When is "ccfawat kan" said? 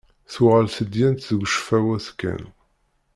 1.49-2.43